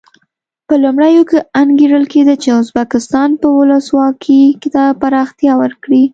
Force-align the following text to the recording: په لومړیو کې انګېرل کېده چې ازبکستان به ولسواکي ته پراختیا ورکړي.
په 0.67 0.73
لومړیو 0.83 1.23
کې 1.29 1.39
انګېرل 1.61 2.05
کېده 2.13 2.35
چې 2.43 2.49
ازبکستان 2.61 3.29
به 3.39 3.47
ولسواکي 3.57 4.43
ته 4.73 4.83
پراختیا 5.01 5.53
ورکړي. 5.63 6.03